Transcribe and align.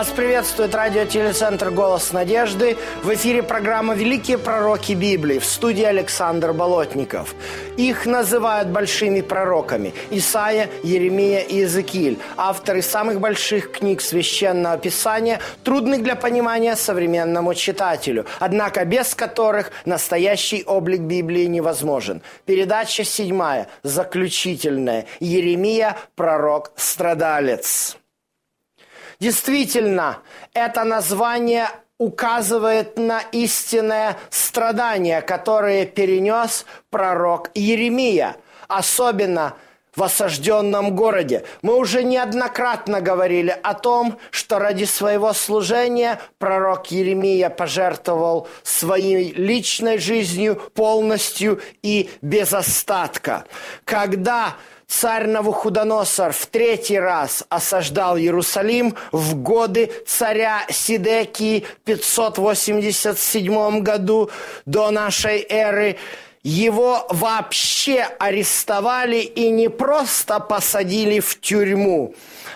Вас 0.00 0.08
приветствует 0.08 0.74
радиотелецентр 0.74 1.70
«Голос 1.70 2.14
надежды». 2.14 2.78
В 3.02 3.12
эфире 3.12 3.42
программа 3.42 3.94
«Великие 3.94 4.38
пророки 4.38 4.92
Библии» 4.92 5.38
в 5.38 5.44
студии 5.44 5.84
Александр 5.84 6.54
Болотников. 6.54 7.34
Их 7.76 8.06
называют 8.06 8.68
большими 8.68 9.20
пророками– 9.20 9.92
Исаия, 10.10 10.70
Еремия 10.82 11.40
и 11.40 11.56
Иезекииль, 11.56 12.18
авторы 12.38 12.80
самых 12.80 13.20
больших 13.20 13.72
книг 13.72 14.00
Священного 14.00 14.78
Писания, 14.78 15.38
трудных 15.64 16.02
для 16.02 16.16
понимания 16.16 16.76
современному 16.76 17.52
читателю, 17.52 18.24
однако 18.38 18.86
без 18.86 19.14
которых 19.14 19.70
настоящий 19.84 20.64
облик 20.64 21.00
Библии 21.00 21.44
невозможен. 21.44 22.22
Передача 22.46 23.04
седьмая, 23.04 23.68
заключительная. 23.82 25.04
Еремия– 25.20 25.98
пророк-страдалец. 26.16 27.99
Действительно, 29.20 30.18
это 30.54 30.82
название 30.84 31.68
указывает 31.98 32.96
на 32.96 33.20
истинное 33.32 34.16
страдание, 34.30 35.20
которое 35.20 35.84
перенес 35.84 36.64
пророк 36.88 37.50
Еремия, 37.54 38.36
особенно 38.68 39.54
в 39.94 40.02
осажденном 40.02 40.94
городе. 40.96 41.44
Мы 41.60 41.76
уже 41.76 42.02
неоднократно 42.04 43.02
говорили 43.02 43.54
о 43.62 43.74
том, 43.74 44.18
что 44.30 44.58
ради 44.58 44.84
своего 44.84 45.34
служения 45.34 46.18
пророк 46.38 46.90
Еремия 46.90 47.50
пожертвовал 47.50 48.48
своей 48.62 49.32
личной 49.32 49.98
жизнью 49.98 50.56
полностью 50.74 51.60
и 51.82 52.08
без 52.22 52.54
остатка. 52.54 53.44
Когда 53.84 54.54
царь 54.90 55.26
Навуходоносор 55.28 56.32
в 56.32 56.46
третий 56.46 56.98
раз 56.98 57.44
осаждал 57.48 58.18
Иерусалим 58.18 58.96
в 59.12 59.36
годы 59.36 59.90
царя 60.06 60.66
Сидекии 60.68 61.60
в 61.60 61.84
587 61.84 63.80
году 63.80 64.30
до 64.66 64.90
нашей 64.90 65.46
эры. 65.48 65.96
Его 66.42 67.06
вообще 67.10 68.08
арестовали 68.18 69.18
и 69.18 69.50
не 69.50 69.68
просто 69.68 70.40
посадили 70.40 71.20
в 71.20 71.38
тюрьму. 71.40 72.14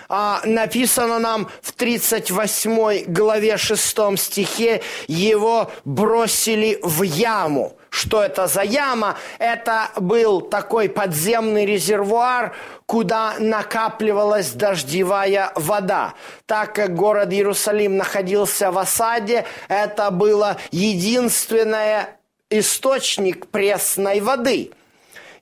А, 0.09 0.41
написано 0.43 1.19
нам 1.19 1.47
в 1.61 1.71
38 1.71 3.05
главе 3.05 3.57
6 3.57 4.17
стихе, 4.17 4.81
его 5.07 5.71
бросили 5.85 6.79
в 6.81 7.03
яму. 7.03 7.77
Что 7.95 8.21
это 8.21 8.47
за 8.47 8.61
яма? 8.61 9.15
Это 9.39 9.89
был 9.95 10.41
такой 10.41 10.89
подземный 10.89 11.65
резервуар, 11.65 12.53
куда 12.85 13.35
накапливалась 13.39 14.51
дождевая 14.51 15.53
вода. 15.55 16.13
Так 16.45 16.75
как 16.75 16.93
город 16.93 17.31
Иерусалим 17.31 17.95
находился 17.95 18.69
в 18.69 18.77
осаде, 18.77 19.45
это 19.69 20.11
было 20.11 20.57
единственное 20.71 22.19
источник 22.49 23.47
пресной 23.47 24.19
воды– 24.19 24.71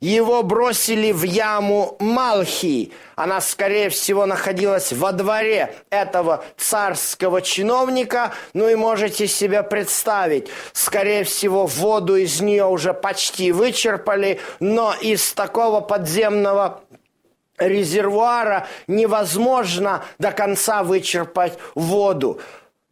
его 0.03 0.43
бросили 0.43 1.13
в 1.13 1.23
яму 1.23 1.95
Малхи. 1.99 2.91
Она, 3.15 3.39
скорее 3.39 3.87
всего, 3.87 4.25
находилась 4.25 4.91
во 4.91 5.13
дворе 5.13 5.73
этого 5.89 6.43
царского 6.57 7.41
чиновника. 7.41 8.33
Ну 8.53 8.67
и 8.67 8.75
можете 8.75 9.27
себе 9.27 9.63
представить, 9.63 10.49
скорее 10.73 11.23
всего, 11.23 11.65
воду 11.67 12.17
из 12.17 12.41
нее 12.41 12.65
уже 12.65 12.93
почти 12.93 13.53
вычерпали, 13.53 14.41
но 14.59 14.93
из 14.99 15.31
такого 15.31 15.79
подземного 15.79 16.81
резервуара 17.57 18.67
невозможно 18.87 20.03
до 20.19 20.31
конца 20.31 20.83
вычерпать 20.83 21.57
воду. 21.75 22.41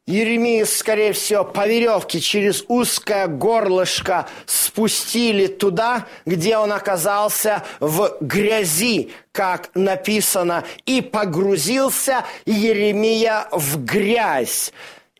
Еремию, 0.07 0.65
скорее 0.65 1.13
всего, 1.13 1.43
по 1.43 1.67
веревке 1.67 2.19
через 2.19 2.65
узкое 2.67 3.27
горлышко 3.27 4.27
спустили 4.47 5.45
туда, 5.45 6.07
где 6.25 6.57
он 6.57 6.71
оказался 6.71 7.63
в 7.79 8.17
грязи, 8.19 9.11
как 9.31 9.69
написано, 9.75 10.63
и 10.87 11.01
погрузился 11.01 12.25
Еремия 12.45 13.47
в 13.51 13.85
грязь. 13.85 14.73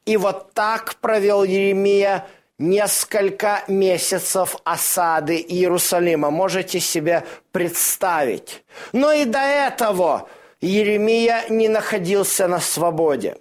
И 0.07 0.17
вот 0.17 0.53
так 0.53 0.95
провел 0.95 1.43
Еремия 1.43 2.25
несколько 2.57 3.63
месяцев 3.67 4.55
осады 4.63 5.35
Иерусалима. 5.37 6.31
Можете 6.31 6.79
себе 6.79 7.23
представить. 7.51 8.63
Но 8.93 9.11
и 9.11 9.25
до 9.25 9.41
этого 9.41 10.27
Еремия 10.59 11.45
не 11.49 11.69
находился 11.69 12.47
на 12.47 12.59
свободе 12.59 13.37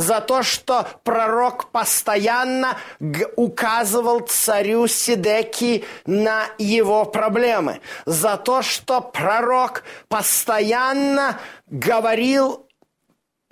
за 0.00 0.22
то, 0.22 0.42
что 0.42 0.88
пророк 1.04 1.70
постоянно 1.70 2.78
указывал 3.36 4.20
царю 4.20 4.86
Сидеки 4.86 5.84
на 6.06 6.46
его 6.56 7.04
проблемы, 7.04 7.80
за 8.06 8.38
то, 8.38 8.62
что 8.62 9.02
пророк 9.02 9.84
постоянно 10.08 11.38
говорил 11.66 12.66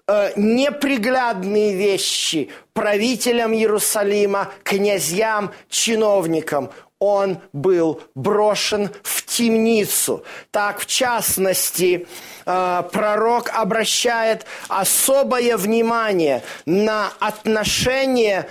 э, 0.06 0.32
неприглядные 0.36 1.74
вещи 1.74 2.50
правителям 2.72 3.52
Иерусалима, 3.52 4.50
князьям, 4.64 5.52
чиновникам 5.68 6.70
он 6.98 7.38
был 7.52 8.00
брошен 8.14 8.90
в 9.02 9.24
темницу. 9.24 10.24
Так, 10.50 10.80
в 10.80 10.86
частности, 10.86 12.08
э, 12.48 12.82
пророк 12.90 13.50
обращает 13.50 14.46
особое 14.68 15.56
внимание 15.56 16.42
на 16.64 17.12
отношение 17.20 18.48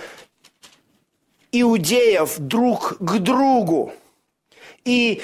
иудеев 1.50 2.38
друг 2.38 2.96
к 3.00 3.18
другу 3.18 3.92
и 4.84 5.20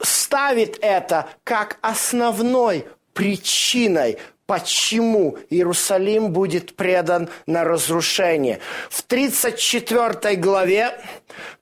ставит 0.00 0.78
это 0.80 1.28
как 1.44 1.78
основной 1.82 2.86
причиной 3.12 4.18
почему 4.52 5.38
Иерусалим 5.48 6.30
будет 6.30 6.76
предан 6.76 7.30
на 7.46 7.64
разрушение. 7.64 8.58
В 8.90 9.02
34 9.02 10.36
главе 10.36 11.00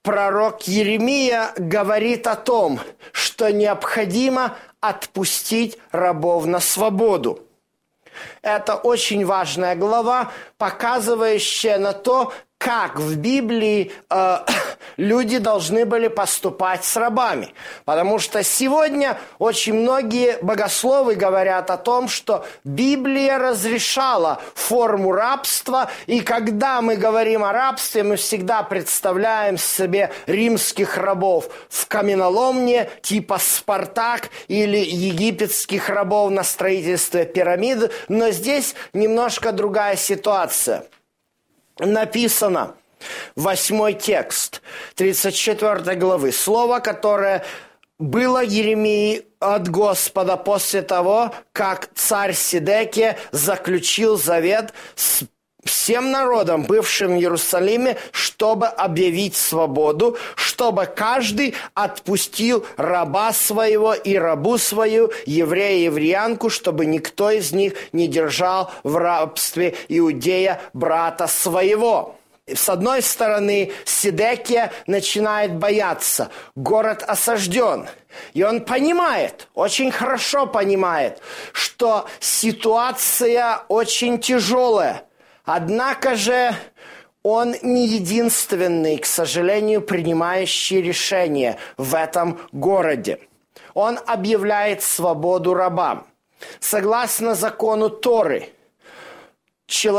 пророк 0.02 0.62
Еремия 0.62 1.52
говорит 1.56 2.26
о 2.26 2.34
том, 2.34 2.80
что 3.12 3.52
необходимо 3.52 4.56
отпустить 4.80 5.78
рабов 5.92 6.46
на 6.46 6.58
свободу. 6.58 7.46
Это 8.42 8.74
очень 8.74 9.24
важная 9.24 9.76
глава, 9.76 10.32
показывающая 10.58 11.78
на 11.78 11.92
то, 11.92 12.32
как 12.60 13.00
в 13.00 13.16
Библии 13.16 13.90
э, 14.10 14.36
люди 14.98 15.38
должны 15.38 15.86
были 15.86 16.08
поступать 16.08 16.84
с 16.84 16.94
рабами. 16.96 17.54
Потому 17.86 18.18
что 18.18 18.44
сегодня 18.44 19.18
очень 19.38 19.72
многие 19.72 20.36
богословы 20.42 21.14
говорят 21.14 21.70
о 21.70 21.78
том, 21.78 22.06
что 22.06 22.44
Библия 22.62 23.38
разрешала 23.38 24.42
форму 24.54 25.12
рабства, 25.12 25.90
и 26.06 26.20
когда 26.20 26.82
мы 26.82 26.96
говорим 26.96 27.44
о 27.44 27.52
рабстве, 27.54 28.02
мы 28.02 28.16
всегда 28.16 28.62
представляем 28.62 29.56
себе 29.56 30.12
римских 30.26 30.98
рабов 30.98 31.48
в 31.70 31.86
каменоломне 31.86 32.90
типа 33.00 33.38
Спартак 33.38 34.28
или 34.48 34.76
египетских 34.76 35.88
рабов 35.88 36.30
на 36.30 36.44
строительстве 36.44 37.24
пирамид, 37.24 37.90
но 38.08 38.30
здесь 38.32 38.74
немножко 38.92 39.52
другая 39.52 39.96
ситуация– 39.96 40.84
написано, 41.80 42.74
восьмой 43.36 43.94
текст 43.94 44.62
34 44.96 45.96
главы, 45.96 46.32
слово, 46.32 46.80
которое 46.80 47.44
было 47.98 48.42
Еремии 48.42 49.26
от 49.40 49.68
Господа 49.68 50.36
после 50.36 50.82
того, 50.82 51.34
как 51.52 51.90
царь 51.94 52.34
Сидеке 52.34 53.18
заключил 53.30 54.16
завет 54.16 54.72
с 54.94 55.24
всем 55.64 56.10
народом, 56.10 56.62
бывшим 56.62 57.16
в 57.16 57.20
Иерусалиме, 57.20 57.96
чтобы 58.12 58.66
объявить 58.66 59.36
свободу, 59.36 60.16
чтобы 60.34 60.86
каждый 60.86 61.54
отпустил 61.74 62.64
раба 62.76 63.32
своего 63.32 63.94
и 63.94 64.16
рабу 64.16 64.58
свою, 64.58 65.10
еврея 65.26 65.78
и 65.78 65.84
евреянку, 65.84 66.50
чтобы 66.50 66.86
никто 66.86 67.30
из 67.30 67.52
них 67.52 67.74
не 67.92 68.08
держал 68.08 68.70
в 68.82 68.96
рабстве 68.96 69.74
иудея 69.88 70.60
брата 70.72 71.26
своего. 71.26 72.16
с 72.52 72.68
одной 72.68 73.02
стороны, 73.02 73.72
Сидекия 73.84 74.72
начинает 74.86 75.54
бояться. 75.54 76.30
Город 76.56 77.04
осажден. 77.06 77.86
И 78.34 78.42
он 78.42 78.62
понимает, 78.62 79.48
очень 79.54 79.92
хорошо 79.92 80.46
понимает, 80.46 81.20
что 81.52 82.06
ситуация 82.18 83.60
очень 83.68 84.18
тяжелая. 84.18 85.04
Однако 85.52 86.14
же 86.14 86.54
он 87.24 87.56
не 87.62 87.88
единственный, 87.88 88.98
к 88.98 89.04
сожалению, 89.04 89.82
принимающий 89.82 90.80
решение 90.80 91.56
в 91.76 91.96
этом 91.96 92.38
городе. 92.52 93.18
Он 93.74 93.98
объявляет 94.06 94.80
свободу 94.80 95.54
рабам. 95.54 96.06
Согласно 96.60 97.34
закону 97.34 97.90
Торы– 97.90 98.50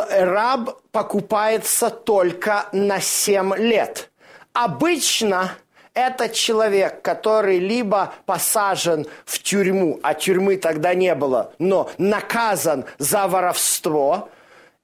раб 0.10 0.82
покупается 0.94 1.90
только 1.90 2.68
на 2.72 3.02
7 3.02 3.56
лет. 3.58 4.10
Обычно 4.54 5.52
это 5.94 6.30
человек, 6.30 7.02
который 7.02 7.60
либо 7.60 8.14
посажен 8.26 9.06
в 9.26 9.40
тюрьму, 9.40 10.00
а 10.02 10.14
тюрьмы 10.14 10.56
тогда 10.56 10.94
не 10.94 11.14
было, 11.14 11.54
но 11.60 11.90
наказан 11.98 12.86
за 13.00 13.28
воровство 13.28 14.30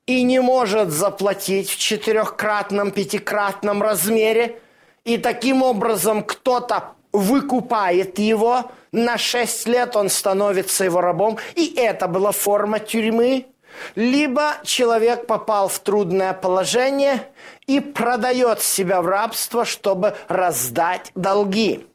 и 0.07 0.24
не 0.24 0.39
может 0.42 0.89
заплатить 0.89 1.69
в 1.69 1.77
четырехкратном, 1.77 2.92
пятикратном 2.92 3.83
размере, 3.83 4.59
и 5.06 5.18
таким 5.18 5.62
образом 5.62 6.24
кто-то 6.24 6.95
выкупает 7.12 8.18
его, 8.18 8.71
на 8.92 9.18
6 9.18 9.68
лет 9.68 9.95
он 9.95 10.09
становится 10.09 10.83
его 10.83 11.01
рабом, 11.01 11.38
и 11.54 11.74
это 11.75 12.07
была 12.07 12.31
форма 12.31 12.80
тюрьмы– 12.80 13.45
либо 13.95 14.56
человек 14.63 15.27
попал 15.27 15.68
в 15.68 15.80
трудное 15.80 16.33
положение 16.33 17.27
и 17.65 17.80
продает 17.80 18.62
себя 18.62 19.01
в 19.01 19.07
рабство, 19.07 19.65
чтобы 19.65 20.15
раздать 20.27 21.12
долги. 21.15 21.86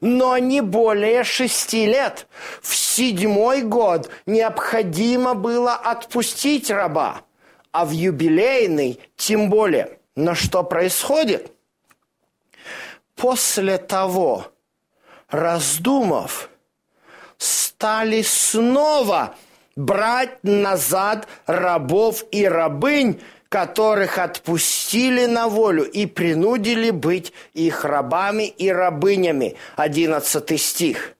Но 0.00 0.38
не 0.38 0.60
более 0.60 1.24
шести 1.24 1.86
лет. 1.86 2.26
В 2.60 2.74
седьмой 2.74 3.62
год 3.62 4.08
необходимо 4.26 5.34
было 5.34 5.74
отпустить 5.74 6.70
раба, 6.70 7.22
а 7.72 7.84
в 7.84 7.90
юбилейный 7.90 9.00
тем 9.16 9.50
более. 9.50 9.98
Но 10.14 10.34
что 10.34 10.62
происходит? 10.62 11.52
После 13.16 13.78
того, 13.78 14.52
раздумав, 15.28 16.50
стали 17.38 18.22
снова 18.22 19.34
брать 19.74 20.42
назад 20.42 21.26
рабов 21.46 22.24
и 22.30 22.46
рабынь, 22.46 23.20
которых 23.48 24.18
отпустили 24.18 25.26
на 25.26 25.48
волю 25.48 25.84
и 25.84 26.06
принудили 26.06 26.90
быть 26.90 27.32
их 27.52 27.84
рабами 27.84 28.44
и 28.44 28.70
рабынями. 28.70 29.56
Одиннадцатый 29.76 30.58
стих. 30.58 31.14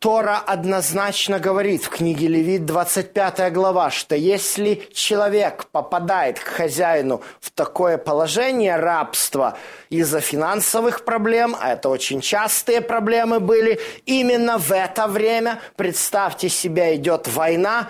Тора 0.00 0.38
однозначно 0.38 1.40
говорит 1.40 1.82
в 1.82 1.88
книге 1.88 2.28
Левит 2.28 2.64
25 2.64 3.52
глава, 3.52 3.90
что 3.90 4.14
если 4.14 4.86
человек 4.92 5.66
попадает 5.72 6.38
к 6.38 6.44
хозяину 6.44 7.20
в 7.40 7.50
такое 7.50 7.98
положение 7.98 8.76
рабства 8.76 9.58
из-за 9.90 10.20
финансовых 10.20 11.04
проблем, 11.04 11.56
а 11.58 11.72
это 11.72 11.88
очень 11.88 12.20
частые 12.20 12.80
проблемы 12.80 13.40
были, 13.40 13.80
именно 14.06 14.58
в 14.58 14.70
это 14.70 15.08
время, 15.08 15.60
представьте 15.74 16.48
себе, 16.48 16.94
идет 16.94 17.26
война, 17.26 17.88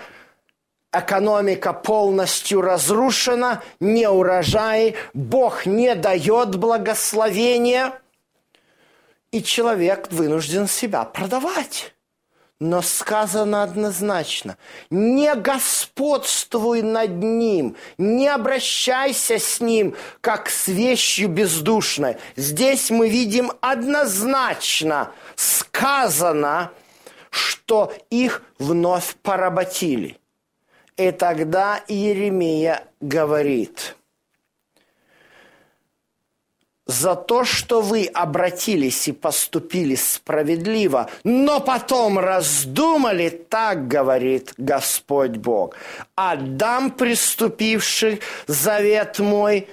экономика 0.91 1.73
полностью 1.73 2.61
разрушена, 2.61 3.61
не 3.79 4.09
урожай, 4.09 4.95
Бог 5.13 5.67
не 5.67 5.93
дает 5.93 6.55
благословения, 6.55 7.93
и 9.29 9.43
человек 9.43 10.11
вынужден 10.11 10.67
себя 10.67 11.03
продавать. 11.03 11.93
Но 12.59 12.81
сказано 12.81 13.63
однозначно, 13.63 14.57
не 14.89 15.33
господствуй 15.33 16.81
над 16.81 17.11
ним, 17.23 17.77
не 17.97 18.27
обращайся 18.27 19.39
с 19.39 19.61
ним, 19.61 19.95
как 20.19 20.49
с 20.49 20.67
вещью 20.67 21.29
бездушной. 21.29 22.17
Здесь 22.35 22.89
мы 22.89 23.07
видим 23.07 23.53
однозначно 23.61 25.13
сказано, 25.37 26.71
что 27.29 27.93
их 28.09 28.43
вновь 28.57 29.15
поработили. 29.23 30.17
И 30.97 31.11
тогда 31.11 31.81
Иеремия 31.87 32.83
говорит– 32.99 33.95
за 36.89 37.15
то, 37.15 37.43
что 37.43 37.81
вы 37.81 38.05
обратились 38.05 39.07
и 39.07 39.11
поступили 39.11 39.93
справедливо, 39.93 41.07
но 41.23 41.59
потом 41.59 42.17
раздумали, 42.17 43.29
так 43.29 43.87
говорит 43.87 44.55
Господь 44.57 45.37
Бог. 45.37 45.75
Отдам 46.15 46.89
приступивших 46.89 48.21
завет 48.47 49.19
мой 49.19 49.67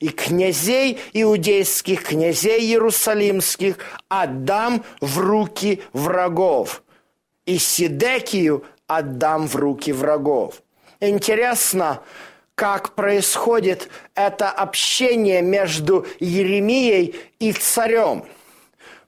и 0.00 0.08
князей 0.08 0.98
иудейских, 1.12 2.02
князей 2.02 2.58
иерусалимских 2.62 3.78
отдам 4.08 4.82
в 5.00 5.18
руки 5.18 5.82
врагов, 5.92 6.82
и 7.44 7.58
Сидекию 7.58 8.64
отдам 8.88 9.46
в 9.46 9.54
руки 9.54 9.92
врагов. 9.92 10.62
Интересно, 10.98 12.00
как 12.56 12.94
происходит 12.94 13.90
это 14.14 14.50
общение 14.50 15.42
между 15.42 16.06
Еремией 16.18 17.14
и 17.38 17.52
царем. 17.52 18.24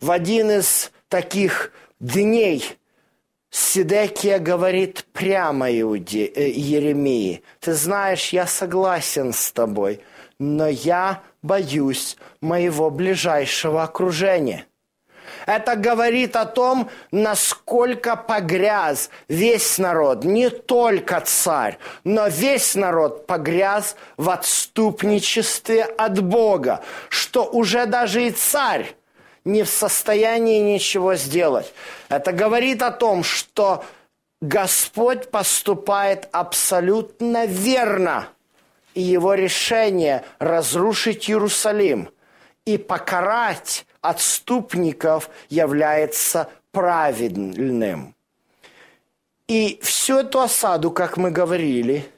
В 0.01 0.13
один 0.13 0.51
из 0.51 0.93
таких 1.09 1.73
дней 1.99 2.79
Сидекия 3.51 4.39
говорит 4.39 5.07
прямо 5.15 5.73
Иуде, 5.73 6.27
э, 6.27 6.51
Еремии, 6.51 7.43
«Ты 7.61 7.73
знаешь, 7.73 8.29
я 8.29 8.47
согласен 8.47 9.33
с 9.33 9.51
тобой, 9.51 10.03
но 10.39 10.69
я 10.69 11.23
боюсь 11.43 12.19
моего 12.43 12.91
ближайшего 12.91 13.83
окружения». 13.83 14.68
Это 15.47 15.77
говорит 15.77 16.37
о 16.37 16.45
том, 16.45 16.91
насколько 17.11 18.17
погряз 18.17 19.11
весь 19.29 19.79
народ, 19.79 20.25
не 20.25 20.51
только 20.51 21.21
царь, 21.21 21.79
но 22.05 22.29
весь 22.29 22.75
народ 22.75 23.27
погряз 23.27 23.97
в 24.17 24.31
отступничестве 24.31 25.85
от 25.85 26.23
Бога, 26.23 26.83
что 27.09 27.45
уже 27.45 27.87
даже 27.87 28.27
и 28.27 28.31
царь 28.31 28.95
не 29.45 29.63
в 29.63 29.69
состоянии 29.69 30.61
ничего 30.61 31.15
сделать. 31.15 31.73
Это 32.09 32.33
говорит 32.33 32.83
о 32.83 32.91
том, 32.91 33.25
что 33.25 33.85
Господь 34.41 35.31
поступает 35.31 36.29
абсолютно 36.33 37.47
верно, 37.47 38.29
и 38.95 39.03
его 39.03 39.35
решение 39.35 40.25
разрушить 40.39 41.29
Иерусалим 41.29 42.11
и 42.65 42.79
покарать 42.79 43.87
отступников 44.09 45.31
является 45.49 46.49
праведным. 46.73 48.15
И 49.47 49.79
всю 49.83 50.19
эту 50.19 50.41
осаду, 50.41 50.91
как 50.91 51.17
мы 51.17 51.31
говорили, 51.31 52.11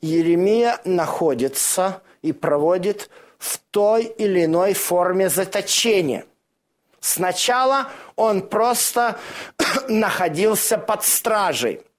Еремия 0.00 0.80
находится 0.84 2.02
и 2.22 2.32
проводит 2.32 3.10
в 3.38 3.58
той 3.70 4.04
или 4.04 4.44
иной 4.44 4.74
форме 4.74 5.28
заточения. 5.28 6.24
Сначала 7.00 7.88
он 8.16 8.42
просто 8.42 9.18
находился 9.88 10.78
под 10.78 11.04
стражей– 11.04 11.82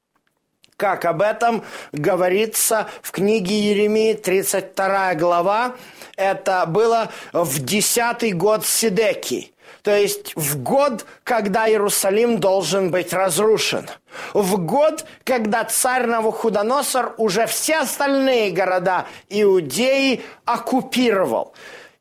как 0.78 1.06
об 1.06 1.22
этом 1.22 1.64
говорится 1.92 2.88
в 3.02 3.12
книге 3.12 3.58
Еремии, 3.58 4.14
32 4.14 5.16
глава. 5.16 5.76
Это 6.16 6.66
было 6.66 7.12
в 7.32 7.60
десятый 7.64 8.32
год 8.32 8.66
Сидеки. 8.66 9.54
То 9.84 9.96
есть 9.96 10.34
в 10.38 10.64
год, 10.64 11.06
когда 11.26 11.68
Иерусалим 11.68 12.40
должен 12.40 12.90
быть 12.90 13.12
разрушен. 13.12 13.90
В 14.34 14.58
год, 14.58 15.06
когда 15.26 15.66
царь 15.66 16.06
Навуходоносор 16.06 17.16
уже 17.18 17.48
все 17.48 17.80
остальные 17.80 18.52
города 18.52 19.08
Иудеи 19.30 20.22
оккупировал. 20.46 21.54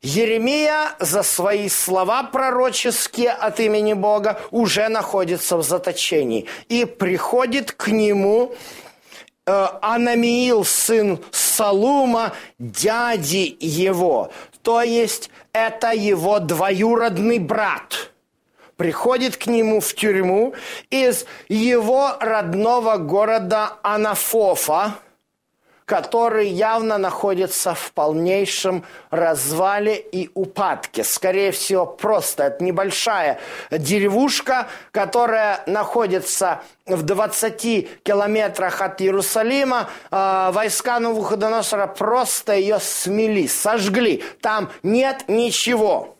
Еремия 0.03 0.95
за 0.99 1.23
свои 1.23 1.69
слова 1.69 2.23
пророческие 2.23 3.31
от 3.31 3.61
имени 3.61 3.93
Бога 3.93 4.37
уже 4.51 4.89
находится 4.89 5.55
в 5.55 5.63
заточении. 5.63 6.45
И 6.67 6.83
приходит 6.83 7.71
к 7.71 7.87
нему 7.87 8.53
э, 9.45 9.67
Анамиил, 9.81 10.65
сын 10.65 11.19
Салума, 11.31 12.33
дяди 12.59 13.55
его. 13.61 14.29
То 14.61 14.81
есть 14.81 15.29
это 15.53 15.93
его 15.93 16.39
двоюродный 16.39 17.39
брат. 17.39 18.11
Приходит 18.75 19.37
к 19.37 19.45
нему 19.45 19.79
в 19.79 19.93
тюрьму 19.93 20.53
из 20.89 21.25
его 21.47 22.17
родного 22.19 22.97
города 22.97 23.77
Анафофа, 23.83 24.95
который 25.85 26.47
явно 26.47 26.97
находится 26.97 27.73
в 27.73 27.91
полнейшем 27.91 28.83
развале 29.09 29.97
и 29.97 30.29
упадке. 30.33 31.03
Скорее 31.03 31.51
всего, 31.51 31.85
просто 31.85 32.43
это 32.43 32.63
небольшая 32.63 33.39
деревушка, 33.71 34.67
которая 34.91 35.63
находится 35.65 36.61
в 36.85 37.03
20 37.03 38.03
километрах 38.03 38.81
от 38.81 39.01
Иерусалима. 39.01 39.89
А, 40.11 40.51
войска 40.51 40.99
Навуходоносора 40.99 41.87
просто 41.87 42.53
ее 42.53 42.79
смели, 42.79 43.47
сожгли. 43.47 44.23
Там 44.41 44.69
нет 44.83 45.25
ничего. 45.27 46.15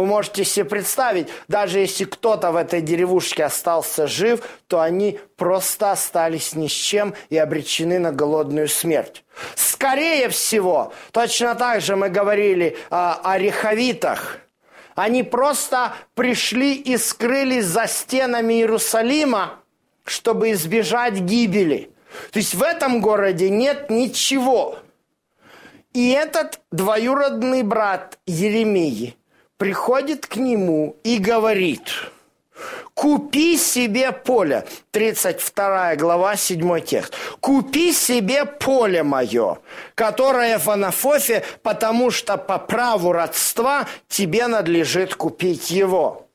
Вы 0.00 0.06
можете 0.06 0.46
себе 0.46 0.64
представить, 0.64 1.28
даже 1.46 1.80
если 1.80 2.04
кто-то 2.04 2.52
в 2.52 2.56
этой 2.56 2.80
деревушке 2.80 3.44
остался 3.44 4.06
жив, 4.06 4.40
то 4.66 4.80
они 4.80 5.20
просто 5.36 5.90
остались 5.90 6.54
ни 6.54 6.68
с 6.68 6.72
чем 6.72 7.12
и 7.28 7.36
обречены 7.36 7.98
на 7.98 8.10
голодную 8.10 8.68
смерть. 8.68 9.22
Скорее 9.56 10.30
всего, 10.30 10.94
точно 11.12 11.54
так 11.54 11.82
же 11.82 11.96
мы 11.96 12.08
говорили 12.08 12.78
а, 12.88 13.20
о 13.22 13.36
рехавитах. 13.36 14.38
Они 14.94 15.22
просто 15.22 15.92
пришли 16.14 16.76
и 16.76 16.96
скрылись 16.96 17.66
за 17.66 17.86
стенами 17.86 18.54
Иерусалима, 18.54 19.60
чтобы 20.04 20.52
избежать 20.52 21.16
гибели. 21.16 21.90
То 22.32 22.38
есть 22.38 22.54
в 22.54 22.62
этом 22.62 23.02
городе 23.02 23.50
нет 23.50 23.90
ничего. 23.90 24.78
И 25.92 26.10
этот 26.12 26.60
двоюродный 26.72 27.62
брат 27.62 28.18
Еремии– 28.24 29.14
приходит 29.60 30.26
к 30.26 30.36
нему 30.36 30.96
и 31.04 31.18
говорит, 31.18 31.82
купи 32.94 33.58
себе 33.58 34.10
поле, 34.10 34.66
32 34.90 35.96
глава, 35.96 36.34
7 36.34 36.80
текст, 36.80 37.14
купи 37.40 37.92
себе 37.92 38.46
поле 38.46 39.02
мое, 39.02 39.58
которое 39.94 40.58
в 40.58 40.70
Анафофе, 40.70 41.44
потому 41.62 42.10
что 42.10 42.38
по 42.38 42.56
праву 42.56 43.12
родства 43.12 43.86
тебе 44.08 44.46
надлежит 44.46 45.14
купить 45.14 45.70
его. 45.70 46.26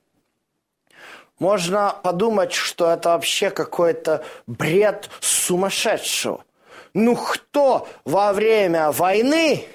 Можно 1.40 1.96
подумать, 2.04 2.54
что 2.54 2.92
это 2.92 3.10
вообще 3.10 3.50
какой-то 3.50 4.24
бред 4.46 5.10
сумасшедшего. 5.20 6.44
Ну 6.94 7.16
кто 7.16 7.88
во 8.06 8.34
время 8.34 8.92
войны 8.92 9.66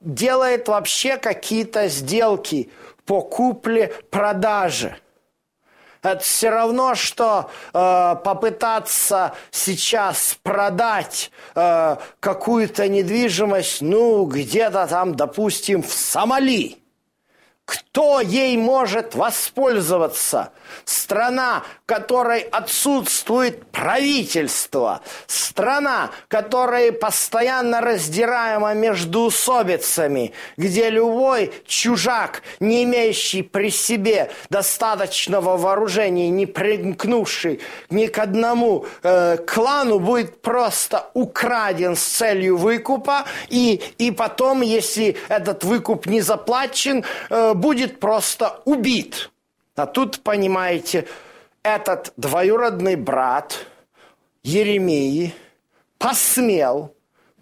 делает 0.00 0.68
вообще 0.68 1.16
какие-то 1.16 1.88
сделки 1.88 2.70
по 3.04 3.22
купле-продаже. 3.22 4.96
Это 6.02 6.20
все 6.20 6.50
равно, 6.50 6.94
что 6.94 7.50
э, 7.74 8.16
попытаться 8.24 9.34
сейчас 9.50 10.38
продать 10.42 11.30
э, 11.54 11.96
какую-то 12.20 12.88
недвижимость, 12.88 13.82
ну, 13.82 14.24
где-то 14.24 14.86
там, 14.86 15.14
допустим, 15.14 15.82
в 15.82 15.92
Сомали. 15.92 16.78
Кто 17.68 18.22
ей 18.22 18.56
может 18.56 19.14
воспользоваться? 19.14 20.52
Страна, 20.86 21.64
в 21.82 21.86
которой 21.86 22.40
отсутствует 22.40 23.66
правительство. 23.70 25.02
Страна, 25.26 26.10
которая 26.28 26.92
постоянно 26.92 27.82
раздираема 27.82 28.72
между 28.72 29.20
усобицами, 29.20 30.32
где 30.56 30.88
любой 30.88 31.52
чужак, 31.66 32.42
не 32.58 32.84
имеющий 32.84 33.42
при 33.42 33.70
себе 33.70 34.30
достаточного 34.48 35.58
вооружения, 35.58 36.30
не 36.30 36.46
примкнувший 36.46 37.60
ни 37.90 38.06
к 38.06 38.18
одному 38.18 38.86
э, 39.02 39.36
клану, 39.46 39.98
будет 39.98 40.40
просто 40.40 41.10
украден 41.12 41.96
с 41.96 42.02
целью 42.02 42.56
выкупа. 42.56 43.24
И, 43.50 43.82
и 43.98 44.10
потом, 44.10 44.62
если 44.62 45.16
этот 45.28 45.64
выкуп 45.64 46.06
не 46.06 46.22
заплачен, 46.22 47.04
э, 47.28 47.54
будет 47.58 48.00
просто 48.00 48.62
убит. 48.64 49.30
А 49.76 49.86
тут, 49.86 50.20
понимаете, 50.20 51.06
этот 51.62 52.12
двоюродный 52.16 52.96
брат 52.96 53.66
Еремии 54.42 55.34
посмел 55.98 56.94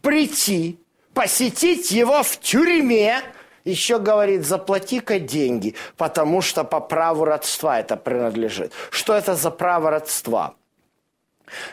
прийти, 0.02 0.78
посетить 1.14 1.90
его 1.90 2.23
в 2.23 2.38
тюрьме, 2.40 3.23
еще 3.64 3.99
говорит, 3.99 4.44
заплати-ка 4.44 5.18
деньги, 5.18 5.75
потому 5.96 6.42
что 6.42 6.64
по 6.64 6.80
праву 6.80 7.25
родства 7.25 7.80
это 7.80 7.96
принадлежит. 7.96 8.73
Что 8.90 9.14
это 9.14 9.35
за 9.35 9.50
право 9.50 9.90
родства? 9.90 10.54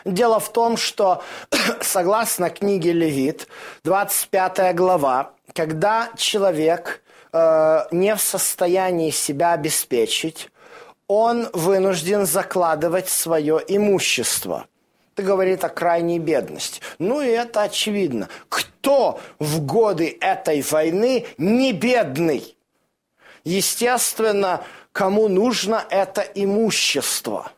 Дело 0.04 0.40
в 0.40 0.52
том, 0.52 0.76
что 0.76 1.22
согласно 1.80 2.50
книге 2.50 2.92
Левит, 2.92 3.48
25 3.84 4.74
глава, 4.74 5.32
когда 5.52 6.10
человек 6.16 7.03
Э, 7.36 7.86
не 7.90 8.14
в 8.14 8.20
состоянии 8.20 9.10
себя 9.10 9.54
обеспечить, 9.54 10.50
он 11.08 11.48
вынужден 11.52 12.26
закладывать 12.26 13.08
свое 13.08 13.60
имущество. 13.66 14.66
Это 15.12 15.24
говорит 15.24 15.64
о 15.64 15.68
крайней 15.68 16.20
бедности. 16.20 16.80
Ну 17.00 17.20
и 17.20 17.26
это 17.26 17.62
очевидно. 17.62 18.28
Кто 18.48 19.18
в 19.40 19.62
годы 19.66 20.16
этой 20.20 20.62
войны 20.62 21.26
не 21.36 21.72
бедный? 21.72 22.56
Естественно, 23.42 24.62
кому 24.92 25.26
нужно 25.26 25.84
это 25.90 26.22
имущество. 26.22 27.50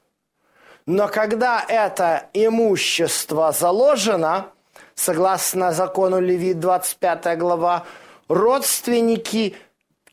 Но 0.87 1.07
когда 1.07 1.63
это 1.69 2.31
имущество 2.33 3.53
заложено, 3.53 4.47
согласно 4.95 5.73
закону 5.73 6.19
Левит 6.19 6.61
25 6.61 7.39
глава, 7.39 7.85
родственники 8.29 9.55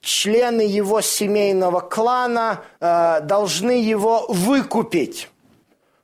члены 0.04 0.62
его 0.62 1.02
семейного 1.02 1.80
клана 1.80 2.62
э, 2.80 3.22
должны 3.22 3.72
его 3.82 4.26
выкупить. 4.28 5.30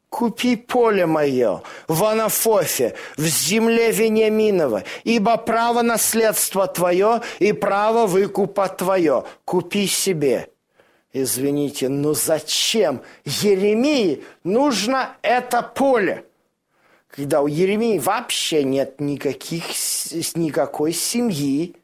Купи 0.10 0.56
поле 0.56 1.06
мое 1.06 1.62
в 1.88 2.04
Анафофе, 2.04 2.96
в 3.16 3.26
земле 3.26 3.92
Вениаминова, 3.92 4.84
ибо 5.04 5.38
право 5.38 5.84
наследства 5.84 6.66
твое 6.66 7.22
и 7.38 7.54
право 7.54 8.08
выкупа 8.08 8.70
твое. 8.70 9.26
Купи 9.46 9.86
себе. 9.86 10.50
Извините, 11.14 11.90
но 11.90 12.14
зачем 12.14 13.02
Еремии 13.26 14.24
нужно 14.44 15.16
это 15.22 15.62
поле? 15.62 16.26
Когда 17.08 17.42
у 17.42 17.48
Еремии 17.48 18.00
вообще 18.00 18.64
нет 18.64 19.00
никаких, 19.00 19.64
никакой 20.36 20.94
семьи, 20.94 21.76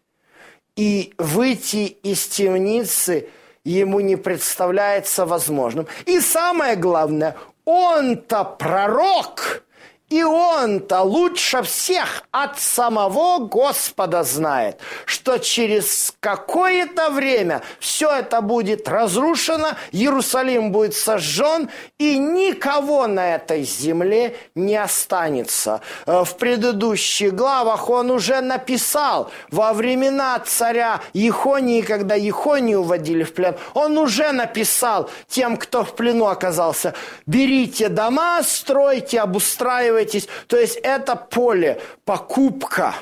и 0.76 1.14
выйти 1.18 1.98
из 2.04 2.28
темницы 2.28 3.28
ему 3.64 4.00
не 4.00 4.16
представляется 4.16 5.26
возможным. 5.26 5.88
И 6.06 6.20
самое 6.20 6.76
главное, 6.76 7.36
он-то 7.66 8.44
пророк, 8.44 9.64
и 10.10 10.24
он-то 10.24 11.02
лучше 11.02 11.64
всех 11.64 12.24
от 12.32 12.60
самого 12.60 13.40
Господа 13.40 14.24
знает, 14.24 14.80
что 15.06 15.40
через 15.40 16.14
какое-то 16.20 17.10
время 17.10 17.64
все 17.80 18.12
это 18.12 18.42
будет 18.42 18.88
разрушено, 18.88 19.70
Иерусалим 19.92 20.72
будет 20.72 20.94
сожжен, 20.94 21.70
и 21.98 22.20
никого 22.20 23.08
на 23.08 23.36
этой 23.36 23.64
земле 23.64 24.36
не 24.54 24.76
останется. 24.76 25.82
Э, 26.06 26.24
в 26.24 26.38
предыдущих 26.38 27.34
главах 27.34 27.90
он 27.90 28.12
уже 28.12 28.42
написал, 28.42 29.32
во 29.50 29.74
времена 29.74 30.40
царя 30.46 31.02
Ехонии, 31.14 31.82
когда 31.82 32.14
Ехонию 32.14 32.82
уводили 32.82 33.24
в 33.24 33.34
плен, 33.34 33.56
он 33.74 33.98
уже 33.98 34.32
написал 34.32 35.10
тем, 35.28 35.58
кто 35.58 35.84
в 35.84 35.96
плену 35.96 36.28
оказался, 36.28 36.94
берите 37.26 37.90
дома, 37.90 38.44
стройте, 38.44 39.20
обустраивайте, 39.20 39.95
вкладываетесь. 39.96 40.28
То 40.48 40.58
есть 40.58 40.78
это 40.78 41.16
поле, 41.16 41.82
покупка. 42.04 42.96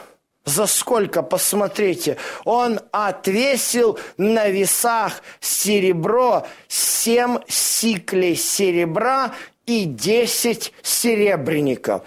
За 0.45 0.65
сколько, 0.65 1.23
посмотрите, 1.23 2.17
он 2.43 2.81
отвесил 2.91 3.97
на 4.17 4.49
весах 4.49 5.21
серебро, 5.39 6.45
семь 6.67 7.37
сиклей 7.47 8.35
серебра 8.35 9.31
и 9.65 9.85
десять 9.85 10.73
серебряников. 10.81 12.01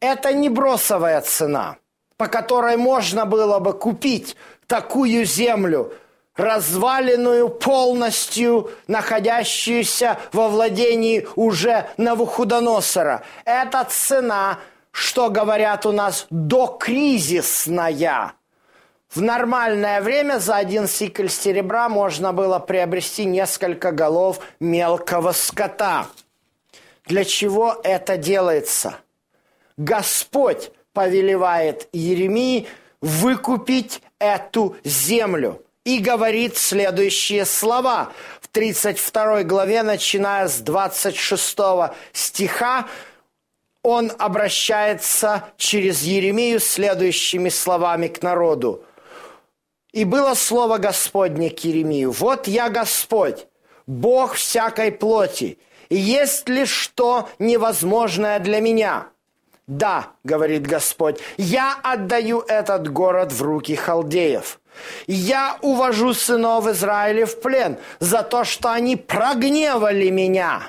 Это 0.00 0.32
не 0.32 0.48
бросовая 0.48 1.20
цена, 1.20 1.76
по 2.16 2.28
которой 2.28 2.78
можно 2.78 3.26
было 3.26 3.58
бы 3.58 3.74
купить 3.74 4.36
такую 4.66 5.26
землю, 5.26 5.92
разваленную 6.36 7.48
полностью, 7.48 8.70
находящуюся 8.86 10.18
во 10.32 10.48
владении 10.48 11.26
уже 11.36 11.88
Навуходоносора. 11.96 13.22
Это 13.44 13.86
цена, 13.88 14.58
что 14.90 15.30
говорят 15.30 15.86
у 15.86 15.92
нас, 15.92 16.26
докризисная. 16.30 18.32
В 19.10 19.20
нормальное 19.20 20.00
время 20.00 20.38
за 20.38 20.56
один 20.56 20.88
сикль 20.88 21.28
серебра 21.28 21.90
можно 21.90 22.32
было 22.32 22.58
приобрести 22.58 23.26
несколько 23.26 23.92
голов 23.92 24.40
мелкого 24.58 25.32
скота. 25.32 26.06
Для 27.04 27.24
чего 27.24 27.78
это 27.84 28.16
делается? 28.16 28.94
Господь 29.76 30.70
повелевает 30.94 31.88
Еремии 31.92 32.68
выкупить 33.02 34.00
эту 34.18 34.76
землю 34.84 35.62
и 35.84 35.98
говорит 35.98 36.56
следующие 36.56 37.44
слова. 37.44 38.12
В 38.40 38.48
32 38.48 39.44
главе, 39.44 39.82
начиная 39.82 40.48
с 40.48 40.58
26 40.60 41.58
стиха, 42.12 42.86
он 43.82 44.12
обращается 44.18 45.44
через 45.56 46.02
Еремию 46.02 46.60
следующими 46.60 47.48
словами 47.48 48.08
к 48.08 48.22
народу. 48.22 48.84
«И 49.92 50.04
было 50.04 50.34
слово 50.34 50.78
Господне 50.78 51.50
к 51.50 51.58
Еремию, 51.60 52.12
вот 52.12 52.46
я 52.46 52.70
Господь, 52.70 53.46
Бог 53.86 54.34
всякой 54.34 54.92
плоти, 54.92 55.58
и 55.88 55.96
есть 55.96 56.48
ли 56.48 56.64
что 56.64 57.28
невозможное 57.38 58.38
для 58.38 58.60
меня?» 58.60 59.11
«Да,— 59.72 60.08
говорит 60.24 60.66
Господь,— 60.66 61.18
я 61.38 61.78
отдаю 61.82 62.40
этот 62.40 62.92
город 62.92 63.32
в 63.32 63.40
руки 63.40 63.74
халдеев. 63.74 64.60
Я 65.06 65.56
увожу 65.62 66.12
сынов 66.12 66.66
Израиля 66.66 67.24
в 67.24 67.40
плен 67.40 67.78
за 67.98 68.22
то, 68.22 68.44
что 68.44 68.70
они 68.70 68.96
прогневали 68.96 70.10
меня» 70.10 70.62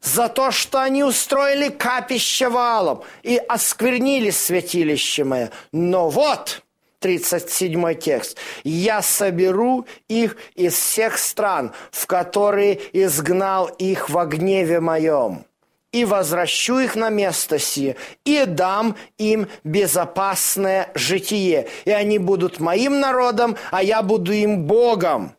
за 0.00 0.28
то, 0.28 0.50
что 0.50 0.82
они 0.82 1.04
устроили 1.04 1.68
капище 1.68 2.48
валом 2.48 3.04
и 3.22 3.36
осквернили 3.36 4.30
святилище 4.30 5.22
мое. 5.22 5.50
Но 5.70 6.10
вот, 6.10 6.62
37 6.98 7.94
текст. 7.94 8.36
«Я 8.64 9.00
соберу 9.00 9.86
их 10.08 10.36
из 10.56 10.74
всех 10.74 11.18
стран, 11.18 11.72
в 11.92 12.08
которые 12.08 12.80
изгнал 12.92 13.66
их 13.66 14.10
во 14.10 14.26
гневе 14.26 14.80
моем, 14.80 15.44
и 15.92 16.04
возвращу 16.04 16.78
их 16.78 16.96
на 16.96 17.10
место 17.10 17.58
сие, 17.58 17.96
и 18.24 18.44
дам 18.46 18.96
им 19.18 19.46
безопасное 19.62 20.90
житие, 20.94 21.68
и 21.84 21.90
они 21.90 22.18
будут 22.18 22.60
моим 22.60 23.00
народом, 23.00 23.56
а 23.70 23.82
я 23.82 24.02
буду 24.02 24.32
им 24.32 24.64
Богом». 24.64 25.36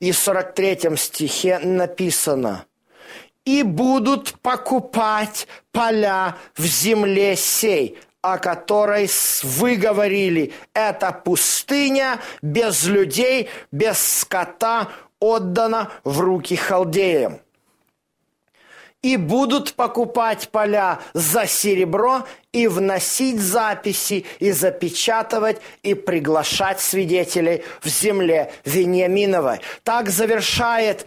И 0.00 0.12
в 0.12 0.18
43 0.18 0.96
стихе 0.96 1.58
написано– 1.58 2.66
и 3.44 3.62
будут 3.62 4.34
покупать 4.40 5.46
поля 5.70 6.36
в 6.56 6.64
земле 6.64 7.36
сей, 7.36 7.98
о 8.22 8.38
которой 8.38 9.10
вы 9.42 9.76
говорили. 9.76 10.52
Это 10.72 11.12
пустыня 11.12 12.20
без 12.42 12.84
людей, 12.86 13.48
без 13.70 13.98
скота, 13.98 14.88
отдана 15.20 15.90
в 16.04 16.20
руки 16.20 16.56
халдеям. 16.56 17.40
И 19.04 19.18
будут 19.18 19.74
покупать 19.74 20.48
поля 20.48 20.98
за 21.12 21.46
серебро 21.46 22.24
и 22.52 22.66
вносить 22.66 23.38
записи, 23.38 24.24
и 24.38 24.50
запечатывать, 24.50 25.60
и 25.82 25.92
приглашать 25.92 26.80
свидетелей 26.80 27.64
в 27.82 27.88
земле 27.88 28.50
Вениаминовой. 28.64 29.60
Так 29.82 30.08
завершает 30.08 31.04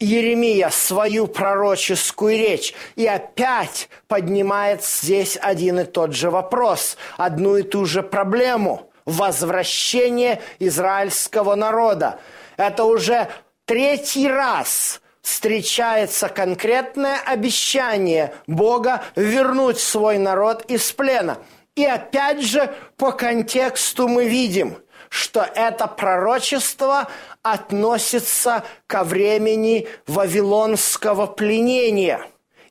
Еремия 0.00 0.70
свою 0.70 1.26
пророческую 1.26 2.38
речь. 2.38 2.72
И 2.96 3.06
опять 3.06 3.90
поднимает 4.08 4.82
здесь 4.82 5.36
один 5.38 5.80
и 5.80 5.84
тот 5.84 6.14
же 6.14 6.30
вопрос, 6.30 6.96
одну 7.18 7.58
и 7.58 7.62
ту 7.62 7.84
же 7.84 8.02
проблему– 8.02 8.90
возвращение 9.04 10.40
израильского 10.60 11.56
народа. 11.56 12.20
Это 12.56 12.84
уже 12.84 13.28
третий 13.66 14.28
раз 14.28 15.02
встречается 15.24 16.28
конкретное 16.28 17.18
обещание 17.18 18.34
Бога 18.46 19.02
вернуть 19.16 19.80
свой 19.80 20.18
народ 20.18 20.66
из 20.66 20.92
плена. 20.92 21.38
И 21.74 21.84
опять 21.84 22.42
же 22.42 22.72
по 22.98 23.10
контексту 23.10 24.06
мы 24.06 24.28
видим, 24.28 24.76
что 25.08 25.40
это 25.40 25.86
пророчество 25.86 27.08
относится 27.42 28.64
ко 28.86 29.02
времени 29.02 29.88
вавилонского 30.06 31.26
пленения 31.26 32.20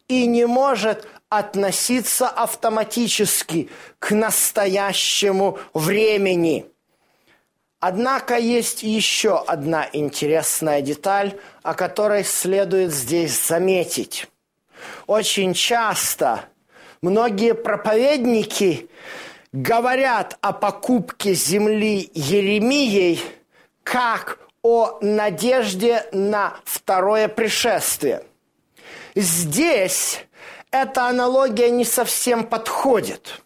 и 0.08 0.28
не 0.28 0.46
может 0.46 1.08
относиться 1.30 2.30
автоматически 2.30 3.72
к 3.98 4.12
настоящему 4.12 5.58
времени. 5.74 6.68
Однако 7.86 8.38
есть 8.38 8.82
еще 8.82 9.43
одна 9.46 9.89
интересная 9.91 10.80
деталь, 10.80 11.38
о 11.63 11.74
которой 11.74 12.24
следует 12.24 12.93
здесь 12.93 13.46
заметить. 13.46 14.28
Очень 15.06 15.54
часто 15.54 16.46
многие 17.02 17.54
проповедники 17.54 18.89
говорят 19.52 20.38
о 20.39 20.54
покупке 20.54 21.34
земли 21.34 22.10
Еремией 22.13 23.22
как 23.84 24.39
о 24.62 25.00
надежде 25.02 26.06
на 26.13 26.56
второе 26.63 27.28
пришествие. 27.28 28.24
Здесь 29.13 30.26
эта 30.72 31.08
аналогия 31.08 31.69
не 31.69 31.84
совсем 31.84 32.46
подходит, 32.46 33.41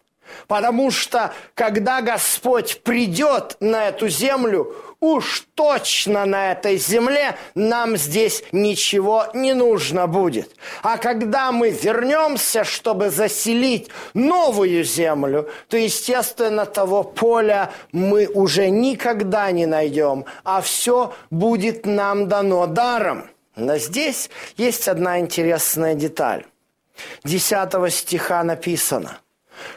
потому 0.47 0.91
что 0.91 1.33
когда 1.53 2.01
Господь 2.01 2.81
придет 2.83 3.57
на 3.60 3.89
эту 3.89 4.10
землю, 4.10 4.73
уж 4.99 5.45
точно 5.53 6.25
на 6.25 6.51
этой 6.51 6.77
земле 6.77 7.38
нам 7.55 7.97
здесь 7.97 8.43
ничего 8.51 9.27
не 9.33 9.53
нужно 9.53 10.07
будет. 10.07 10.55
А 10.81 10.97
когда 10.97 11.51
мы 11.51 11.69
вернемся, 11.69 12.63
чтобы 12.63 13.10
заселить 13.10 13.89
новую 14.13 14.83
землю, 14.83 15.49
то, 15.69 15.77
естественно, 15.77 16.65
того 16.65 17.03
поля 17.03 17.71
мы 17.91 18.27
уже 18.27 18.69
никогда 18.69 19.51
не 19.51 19.65
найдем, 19.65 20.25
а 20.43 20.62
все 20.62 21.13
будет 21.29 21.86
нам 21.86 22.27
дано 22.27 22.65
даром. 22.67 23.29
Но 23.55 23.77
здесь 23.77 24.29
есть 24.55 24.88
одна 24.88 25.19
интересная 25.19 25.95
деталь. 25.95 26.45
Десятого 27.23 27.89
стиха 27.89 28.43
написано, 28.43 29.19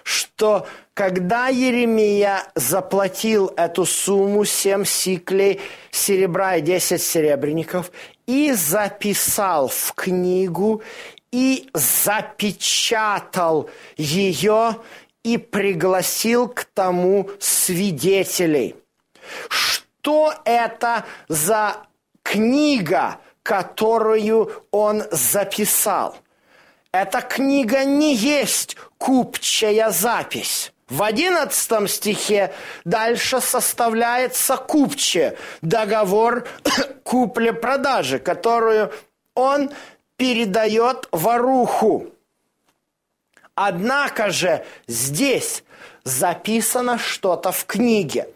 что 0.02 0.66
когда 0.94 1.48
Еремия 1.48 2.44
заплатил 2.54 3.52
эту 3.56 3.86
сумму, 3.86 4.44
7 4.44 4.84
сиклей 4.84 5.60
серебра 5.90 6.56
и 6.56 6.60
10 6.60 7.02
серебряников, 7.02 7.90
и 8.26 8.52
записал 8.52 9.68
в 9.68 9.92
книгу, 9.94 10.82
и 11.32 11.68
запечатал 11.74 13.70
ее, 13.96 14.76
и 15.22 15.38
пригласил 15.38 16.48
к 16.48 16.64
тому 16.64 17.30
свидетелей. 17.38 18.76
Что 19.48 20.34
это 20.44 21.04
за 21.28 21.76
книга, 22.22 23.18
которую 23.42 24.50
он 24.70 25.04
записал? 25.10 26.16
Эта 26.92 27.20
книга 27.20 27.84
не 27.84 28.14
есть 28.14 28.76
купчая 28.98 29.90
запись. 29.90 30.72
В 30.88 31.04
одиннадцатом 31.04 31.86
стихе 31.86 32.52
дальше 32.84 33.40
составляется 33.40 34.56
купче, 34.56 35.38
договор 35.62 36.48
купли-продажи, 37.04 38.18
которую 38.18 38.92
он 39.36 39.70
передает 40.16 41.06
воруху. 41.12 42.08
Однако 43.54 44.30
же 44.30 44.64
здесь 44.88 45.62
записано 46.02 46.98
что-то 46.98 47.52
в 47.52 47.66
книге. 47.66 48.26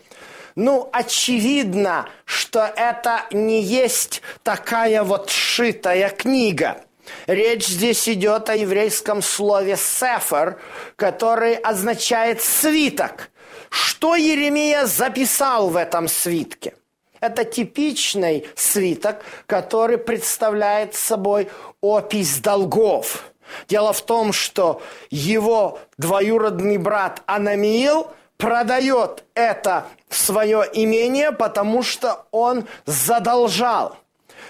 Ну, 0.54 0.88
очевидно, 0.92 2.08
что 2.24 2.60
это 2.60 3.26
не 3.32 3.60
есть 3.60 4.22
такая 4.44 5.02
вот 5.02 5.28
шитая 5.28 6.08
книга– 6.10 6.80
Речь 7.26 7.66
здесь 7.66 8.08
идет 8.08 8.48
о 8.50 8.56
еврейском 8.56 9.22
слове 9.22 9.76
«сефер», 9.76 10.58
который 10.96 11.54
означает 11.54 12.42
«свиток». 12.42 13.30
Что 13.70 14.14
Еремия 14.14 14.86
записал 14.86 15.68
в 15.68 15.76
этом 15.76 16.08
свитке? 16.08 16.74
Это 17.20 17.44
типичный 17.44 18.46
свиток, 18.54 19.22
который 19.46 19.98
представляет 19.98 20.94
собой 20.94 21.48
опись 21.80 22.38
долгов. 22.38 23.24
Дело 23.68 23.92
в 23.92 24.02
том, 24.02 24.32
что 24.32 24.82
его 25.10 25.78
двоюродный 25.96 26.76
брат 26.76 27.22
Анамиил 27.26 28.08
продает 28.36 29.24
это 29.34 29.86
свое 30.08 30.68
имение, 30.72 31.32
потому 31.32 31.82
что 31.82 32.26
он 32.30 32.66
задолжал– 32.86 33.96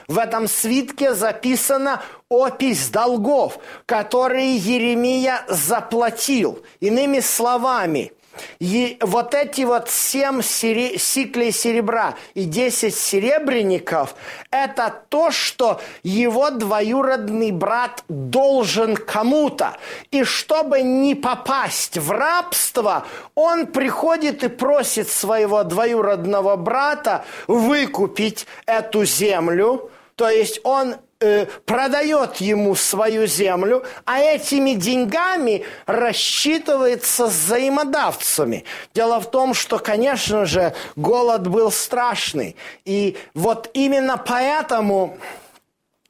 в 0.08 0.18
этом 0.18 0.48
свитке 0.48 1.14
записана 1.14 2.02
опись 2.28 2.88
долгов, 2.88 3.58
которые 3.86 4.56
Еремия 4.56 5.44
заплатил. 5.48 6.62
Иными 6.80 7.20
словами, 7.20 8.12
И 8.58 8.98
вот 9.00 9.34
эти 9.34 9.62
вот 9.62 9.90
семь 9.90 10.42
сери... 10.42 10.98
сиклей 10.98 11.52
серебра 11.52 12.14
и 12.34 12.44
десять 12.44 12.94
серебряников– 12.94 14.14
это 14.50 15.02
то, 15.08 15.30
что 15.30 15.80
его 16.02 16.50
двоюродный 16.50 17.50
брат 17.50 18.04
должен 18.08 18.96
кому-то. 18.96 19.76
И 20.10 20.24
чтобы 20.24 20.82
не 20.82 21.14
попасть 21.14 21.98
в 21.98 22.10
рабство, 22.10 23.06
он 23.34 23.66
приходит 23.66 24.44
и 24.44 24.48
просит 24.48 25.08
своего 25.08 25.62
двоюродного 25.64 26.56
брата 26.56 27.24
выкупить 27.46 28.46
эту 28.66 29.04
землю. 29.04 29.90
То 30.16 30.28
есть 30.28 30.60
он 30.62 30.96
э, 31.20 31.46
продает 31.64 32.36
ему 32.36 32.74
свою 32.74 33.26
землю, 33.26 33.84
а 34.04 34.20
этими 34.20 34.72
деньгами 34.72 35.64
рассчитывается 35.86 37.28
с 37.28 37.44
взаимодавцами. 37.44 38.64
Дело 38.94 39.20
в 39.20 39.30
том, 39.30 39.54
что, 39.54 39.78
конечно 39.78 40.46
же, 40.46 40.74
голод 40.96 41.46
был 41.46 41.70
страшный. 41.70 42.56
И 42.84 43.16
вот 43.34 43.70
именно 43.74 44.16
поэтому 44.16 45.18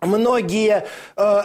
многие 0.01 0.87
э, 1.17 1.43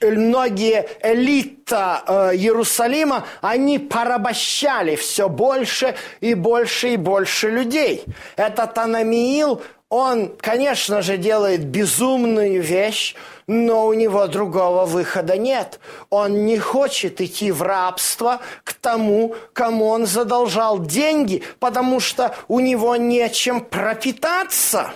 многие 0.00 0.88
элита 1.02 2.02
э, 2.06 2.36
Иерусалима, 2.36 3.26
они 3.40 3.78
порабощали 3.78 4.94
все 4.96 5.28
больше 5.28 5.96
и 6.20 6.34
больше 6.34 6.90
и 6.90 6.96
больше 6.96 7.50
людей. 7.50 8.04
Этот 8.36 8.78
Анамиил, 8.78 9.62
он, 9.88 10.34
конечно 10.36 11.00
же, 11.00 11.16
делает 11.16 11.64
безумную 11.64 12.60
вещь, 12.60 13.14
но 13.46 13.86
у 13.86 13.94
него 13.94 14.26
другого 14.26 14.84
выхода 14.84 15.36
нет. 15.36 15.78
Он 16.10 16.44
не 16.44 16.58
хочет 16.58 17.20
идти 17.20 17.52
в 17.52 17.62
рабство 17.62 18.40
к 18.64 18.74
тому, 18.74 19.36
кому 19.52 19.86
он 19.86 20.06
задолжал 20.06 20.80
деньги, 20.80 21.44
потому 21.60 22.00
что 22.00 22.34
у 22.48 22.58
него 22.58 22.96
нечем 22.96 23.60
пропитаться. 23.60 24.92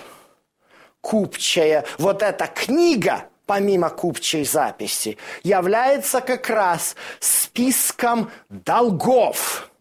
Купчая, 0.99 1.85
вот 1.97 2.21
эта 2.21 2.47
книга, 2.47 3.25
помимо 3.45 3.89
купчей 3.89 4.43
записи, 4.43 5.17
является 5.43 6.19
как 6.19 6.49
раз 6.49 6.97
списком 7.21 8.29
долгов. 8.49 9.71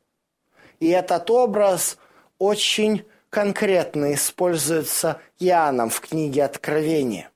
И 0.79 0.89
этот 0.89 1.31
образ 1.31 1.99
очень 2.39 3.05
конкретно 3.31 4.15
используется 4.15 5.21
Иоанном 5.39 5.89
в 5.89 6.01
книге 6.01 6.45
Откровения. 6.45 7.31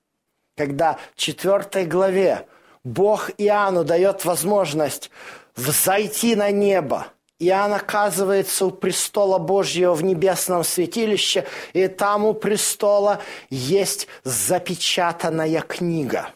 Когда 0.57 0.99
в 1.15 1.19
четвертой 1.19 1.87
главе 1.87 2.47
Бог 2.83 3.31
Иоанну 3.39 3.85
дает 3.85 4.25
возможность 4.25 5.11
взойти 5.57 6.37
на 6.37 6.51
небо, 6.51 7.07
Иоанн 7.39 7.73
оказывается 7.73 8.67
у 8.67 8.71
престола 8.71 9.39
Божьего 9.39 9.95
в 9.95 10.05
небесном 10.05 10.65
святилище, 10.65 11.47
и 11.73 11.89
там 11.89 12.25
у 12.25 12.35
престола 12.35 13.21
есть 13.51 14.07
запечатанная 14.23 15.61
книга. 15.63 16.31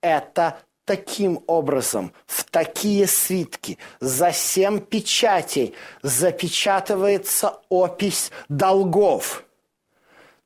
Это 0.00 0.58
таким 0.90 1.44
образом 1.46 2.12
в 2.26 2.42
такие 2.42 3.06
свитки 3.06 3.78
за 4.00 4.32
семь 4.32 4.80
печатей 4.80 5.72
запечатывается 6.02 7.60
опись 7.68 8.32
долгов. 8.48 9.44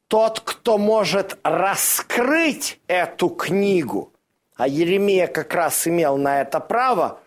Тот, 0.06 0.40
кто 0.40 0.76
может 0.76 1.38
раскрыть 1.44 2.78
эту 2.88 3.30
книгу, 3.30 4.12
а 4.54 4.68
Еремия 4.68 5.28
как 5.28 5.54
раз 5.54 5.88
имел 5.88 6.18
на 6.18 6.42
это 6.42 6.60
право, 6.60 7.20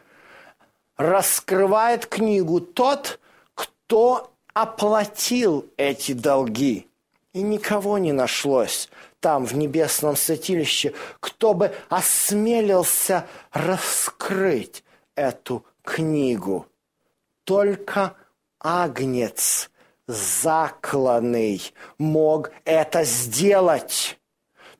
раскрывает 0.95 2.05
книгу 2.05 2.61
тот, 2.61 3.19
кто 3.55 4.31
оплатил 4.53 5.65
эти 5.77 6.11
долги. 6.11 6.87
И 7.33 7.41
никого 7.41 7.97
не 7.97 8.11
нашлось 8.11 8.89
там, 9.19 9.45
в 9.45 9.55
небесном 9.55 10.15
святилище, 10.15 10.93
кто 11.19 11.53
бы 11.53 11.73
осмелился 11.89 13.27
раскрыть 13.51 14.83
эту 15.15 15.65
книгу. 15.83 16.67
Только 17.43 18.15
Агнец 18.59 19.69
закланный 20.07 21.61
мог 21.97 22.51
это 22.65 23.03
сделать. 23.03 24.19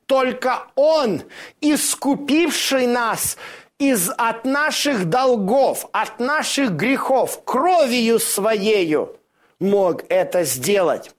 Только 0.06 0.68
Он, 0.74 1.22
искупивший 1.60 2.86
нас 2.86 3.36
из, 3.78 4.10
от 4.16 4.44
наших 4.44 5.04
долгов, 5.06 5.86
от 5.92 6.18
наших 6.18 6.72
грехов, 6.72 7.42
кровью 7.44 8.18
Своею, 8.18 9.16
мог 9.60 10.04
это 10.08 10.44
сделать. 10.44 11.14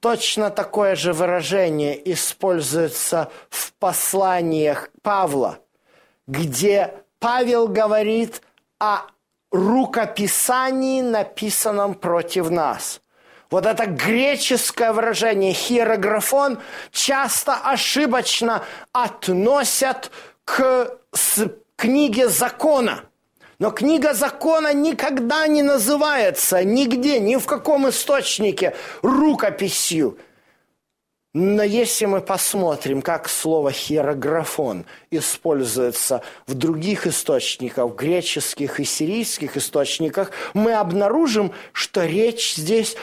Точно 0.00 0.48
такое 0.48 0.96
же 0.96 1.12
выражение 1.12 2.12
используется 2.12 3.30
в 3.50 3.74
посланиях 3.74 4.88
Павла, 5.02 5.58
где 6.26 6.94
Павел 7.18 7.68
говорит 7.68 8.40
о 8.78 9.02
рукописании, 9.52 11.02
написанном 11.02 11.94
против 11.94 12.48
нас. 12.48 13.02
Вот 13.50 13.66
это 13.66 13.84
греческое 13.86 14.92
выражение 14.92 15.52
«хиерографон» 15.52 16.60
часто 16.92 17.56
ошибочно 17.56 18.64
относят 18.92 20.10
к 20.44 20.98
книге 21.76 22.28
закона– 22.28 23.04
но 23.60 23.70
книга 23.70 24.14
закона 24.14 24.72
никогда 24.72 25.46
не 25.46 25.62
называется 25.62 26.64
нигде, 26.64 27.20
ни 27.20 27.36
в 27.36 27.44
каком 27.44 27.88
источнике 27.88 28.74
рукописью. 29.02 30.18
Но 31.34 31.62
если 31.62 32.06
мы 32.06 32.22
посмотрим, 32.22 33.02
как 33.02 33.28
слово 33.28 33.70
«хиерографон» 33.70 34.86
используется 35.10 36.22
в 36.46 36.54
других 36.54 37.06
источниках, 37.06 37.94
греческих 37.94 38.80
и 38.80 38.84
сирийских 38.84 39.58
источниках, 39.58 40.32
мы 40.54 40.72
обнаружим, 40.72 41.52
что 41.72 42.06
речь 42.06 42.54
здесь 42.56 42.96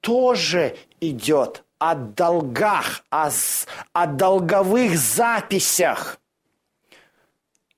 тоже 0.00 0.76
идет 1.00 1.64
о 1.78 1.96
долгах, 1.96 3.04
о, 3.10 3.30
о 3.92 4.06
долговых 4.06 4.96
записях. 4.96 6.20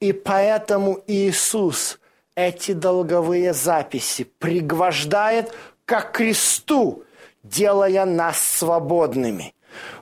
И 0.00 0.12
поэтому 0.12 1.02
Иисус– 1.06 1.98
эти 2.36 2.72
долговые 2.72 3.52
записи 3.52 4.24
пригвождает 4.38 5.52
к 5.84 6.00
кресту, 6.12 7.02
делая 7.42 8.04
нас 8.04 8.40
свободными. 8.40 9.54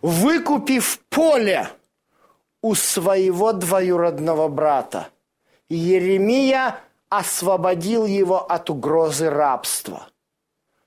Выкупив 0.02 1.00
поле 1.08 1.70
у 2.60 2.74
своего 2.74 3.52
двоюродного 3.52 4.48
брата, 4.48 5.08
Еремия 5.68 6.80
освободил 7.08 8.04
его 8.04 8.44
от 8.44 8.68
угрозы 8.68 9.30
рабства. 9.30 10.08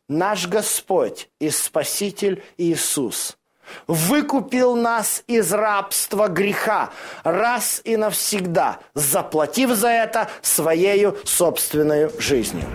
Наш 0.07 0.47
Господь 0.47 1.29
и 1.39 1.49
Спаситель 1.49 2.43
Иисус 2.57 3.37
выкупил 3.87 4.75
нас 4.75 5.23
из 5.27 5.51
рабства 5.53 6.27
греха 6.27 6.89
раз 7.23 7.81
и 7.83 7.97
навсегда, 7.97 8.79
заплатив 8.93 9.71
за 9.71 9.89
это 9.89 10.29
своей 10.41 11.07
собственной 11.25 12.09
жизнью. 12.19 12.65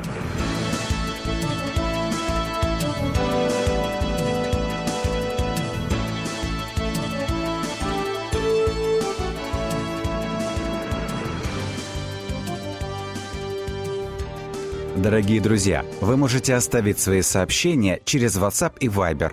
Дорогие 15.02 15.40
друзья, 15.40 15.84
вы 16.00 16.16
можете 16.16 16.54
оставить 16.54 17.00
свои 17.00 17.22
сообщения 17.22 18.00
через 18.04 18.36
WhatsApp 18.36 18.74
и 18.78 18.86
Viber 18.86 19.32